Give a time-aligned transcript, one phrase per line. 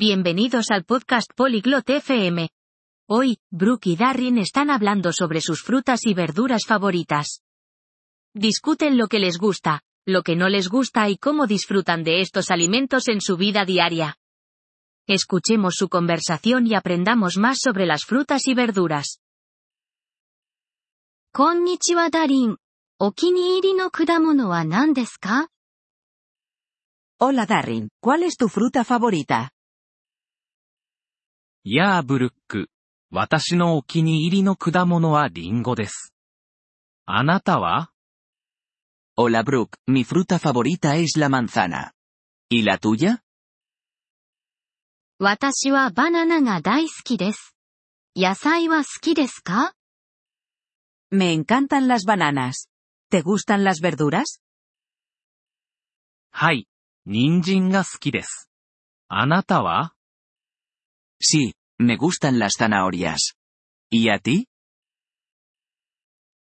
[0.00, 2.50] Bienvenidos al podcast Polyglot FM.
[3.08, 7.42] Hoy, Brooke y Darrin están hablando sobre sus frutas y verduras favoritas.
[8.32, 12.52] Discuten lo que les gusta, lo que no les gusta y cómo disfrutan de estos
[12.52, 14.16] alimentos en su vida diaria.
[15.08, 19.18] Escuchemos su conversación y aprendamos más sobre las frutas y verduras.
[21.32, 22.56] Konnichiwa Darin.
[23.00, 24.64] No kudamono wa
[25.18, 25.48] ka?
[27.18, 29.50] Hola Darrin, ¿cuál es tu fruta favorita?
[31.64, 32.68] やあブルック。
[33.10, 36.14] 私のお気に入りの果物はリンゴです。
[37.06, 37.90] あなたは
[39.16, 41.92] Hola Brooke, mi fruta favorita es la manzana.
[42.50, 43.22] ¿Y la tuya?
[45.18, 47.56] 私はバナナが大好きです。
[48.14, 49.74] 野菜は好きですか
[51.10, 52.68] Me encantan las bananas.
[53.10, 54.40] ¿Te gustan las verduras?
[56.30, 56.68] はい。
[57.06, 58.48] 人参が好きです。
[59.08, 59.94] あなたは
[61.21, 63.35] Sí, me gustan las zanahorias.
[63.91, 64.47] ¿Y a ti?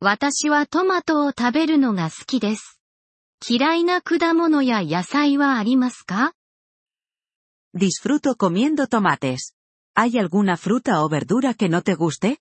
[0.00, 2.80] 私はトマトを食べるのが好きです。
[3.48, 6.32] 嫌いな果物や野菜はありますか
[7.74, 9.54] Disfruto comiendo tomates.
[9.94, 12.38] ¿Hay alguna fruta o verdura que no te guste?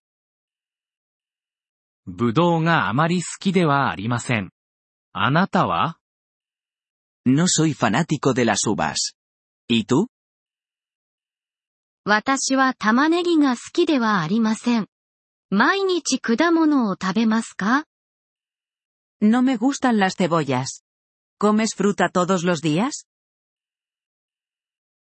[2.07, 4.51] ぶどうがあまり好きではありません。
[5.13, 5.97] あなたは
[7.25, 9.13] No soy fanático de las uvas.
[9.67, 10.07] ¿Y tú?
[12.08, 14.86] 私は玉ねぎが好きではありません。
[15.50, 17.84] 毎日果物を食べますか
[19.20, 20.84] No me gustan las cebollas.
[21.40, 23.08] ¿Comes fruta todos los días?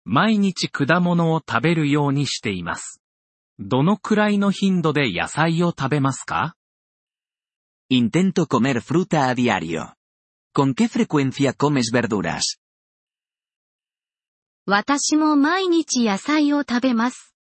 [0.05, 2.99] 毎日果物を食べるようにしています。
[3.59, 6.55] どのくらいの頻度で野菜を食べますか
[7.91, 9.93] Intento comer fruta a diario.
[10.51, 12.57] ¿Con qué frecuencia comes verduras?
[14.69, 17.33] 私も毎日野菜を食べます。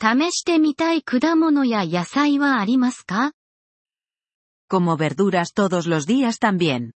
[0.00, 3.32] 試してみたい果物や野菜はありますか
[4.70, 6.92] Como verduras todos los días también.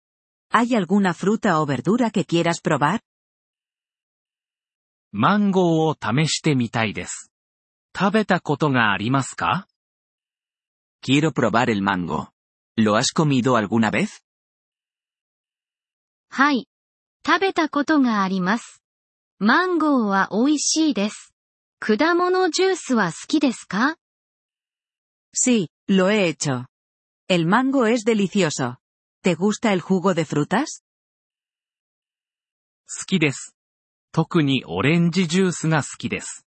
[0.51, 2.99] ¿Hay alguna fruta o verdura que quieras probar?
[5.11, 7.31] マンゴーを試してみたいです。
[7.97, 9.67] 食べたことがありますか
[11.03, 12.27] Quiero probar el mango.
[12.77, 14.21] ¿Lo has comido alguna vez?
[16.29, 16.67] はい。
[17.25, 18.82] 食べたことがあります。
[19.39, 21.33] マンゴーは美味しいです。
[21.79, 23.97] 果物ジュースは好きですか
[25.35, 26.67] Sí, lo he hecho.
[27.27, 28.77] El mango es delicioso.
[29.23, 30.83] ¿Te gusta el jugo de frutas?
[32.87, 33.55] 好きです。
[34.11, 36.45] 特にオレンジジュースが好きです。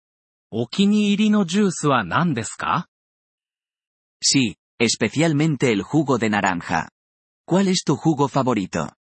[0.50, 2.88] お気に入りのジュースは何ですか
[4.24, 6.90] Sí, especialmente el jugo de naranja.
[7.46, 8.94] ¿Cuál es tu jugo favorito?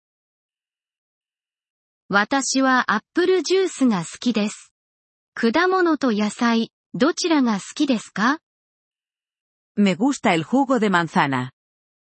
[2.11, 4.73] 私はアップルジュースが好きです。
[5.35, 8.39] 果物と野菜、どちらが好きですか
[9.77, 11.51] Me gusta el jugo de manzana.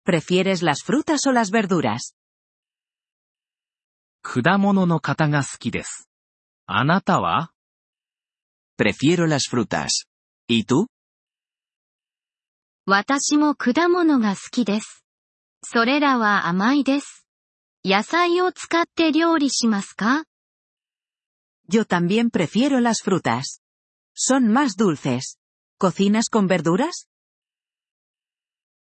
[0.03, 2.15] ¿Prefieres las frutas o las verduras?
[4.23, 6.09] 果物の方が好きです。
[6.65, 7.51] あなたは
[8.79, 10.07] Prefiero las frutas.
[10.47, 10.87] ¿Y tú?
[12.87, 15.05] 私も果物が好きです。
[15.63, 17.20] それらは甘いです。
[17.84, 20.24] 野菜を使って料理しますか
[21.68, 23.60] Yo también prefiero las frutas.
[24.14, 25.38] Son más dulces.
[25.78, 27.08] ¿Cocinas con verduras?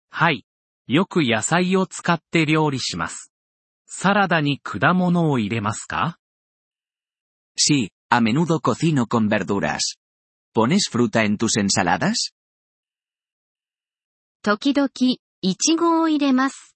[0.09, 0.45] はい。
[0.87, 3.31] よく野菜を使って料理します。
[3.87, 6.17] サラダに果物を入れますか
[7.57, 9.97] Sí, a menudo cocino con verduras.
[10.53, 12.33] ¿Pones fruta en tus ensaladas?
[14.43, 14.89] 時々、
[15.41, 16.70] いちごを入れます。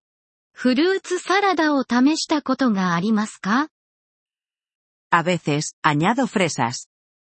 [0.59, 3.69] フルーツサラダを試したことがありますか
[5.11, 6.89] A veces, añado fresas.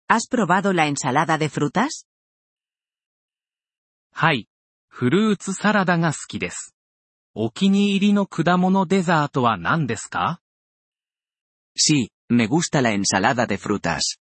[0.09, 2.07] ¿Has probado la ensalada de frutas?
[4.13, 4.47] はい。
[4.89, 6.77] フルーツサラダが好きです。
[7.35, 10.41] お気に入りの果物デザートは何ですか
[11.77, 14.21] Sí, me gusta la ensalada de frutas.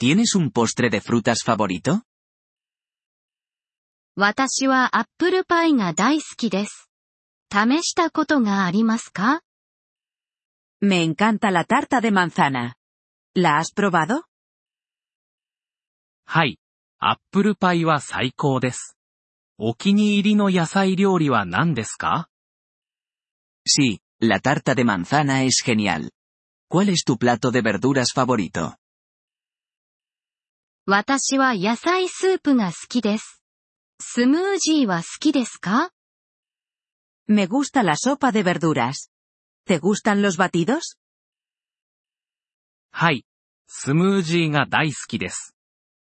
[0.00, 2.00] ¿Tienes un postre de frutas favorito?
[4.16, 6.91] 私はアップルパイが大好きです。
[7.52, 9.42] 試したことがありますか
[10.80, 12.76] Me encanta la tarta de manzana.
[13.36, 14.22] ¿La has probado?
[16.24, 16.58] はい。
[16.98, 18.96] アップルパイは最高です。
[19.58, 22.30] お気に入りの野菜料理は何ですか
[23.68, 26.10] Sí, la tarta de manzana es genial.
[26.70, 28.76] ¿Cuál es tu plato de verduras favorito?
[30.86, 33.42] 私は野菜スープが好きです。
[34.00, 35.90] スムージーは好きですか
[37.28, 39.10] Me gusta la sopa de verduras.
[39.64, 40.96] ¿Te gustan los batidos?
[42.90, 43.24] はい。
[43.66, 45.54] スムージーが大好きです。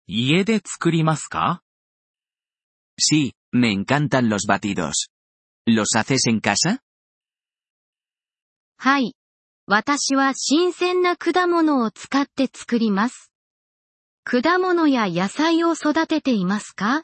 [0.08, 1.62] 家で作りますか
[3.00, 5.10] Sí, me encantan los batidos.
[5.68, 6.80] ¿Los haces en casa?
[8.78, 9.16] はい。
[9.68, 13.32] 私は新鮮な果物を使って作ります。
[14.24, 17.04] 果物や野菜を育てていますか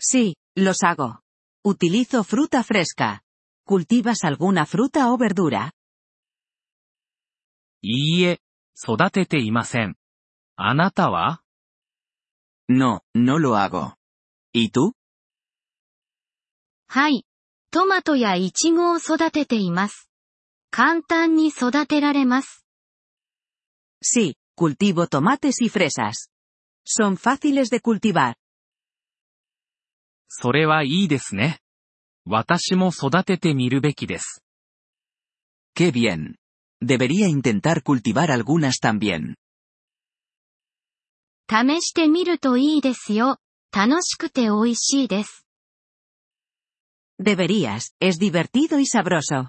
[0.00, 1.20] Sí, los hago.
[1.63, 3.23] Utilizo fruta fresca.
[3.65, 5.73] ¿Cultivas alguna fruta o verdura?
[7.81, 8.41] いいえ、
[8.75, 9.95] 育てていません。
[10.55, 11.41] あなたは
[12.67, 13.95] No, no lo hago.
[14.53, 14.93] ¿Y tú?
[16.87, 17.25] はい。
[17.71, 20.09] トマトやイチゴを育てています。
[20.71, 22.65] 簡単に育てられます。
[24.01, 26.29] Sí, cultivo tomates y fresas.
[26.85, 28.35] Son fáciles de cultivar.
[30.32, 31.58] それはいいですね。
[32.24, 34.44] 私も育ててみるべきです。
[35.76, 36.36] ¡Qué bien!
[36.80, 39.34] Debería intentar cultivar algunas también.
[41.50, 43.38] 試してみるといいですよ。
[43.72, 45.44] 楽しくて美味しいです。
[47.20, 49.48] Deberías, es divertido y sabroso.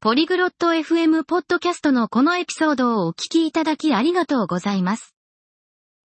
[0.00, 5.15] ポリグロット FM ポッドキャストのこのエピソードをお聞きいただきありがとうございます。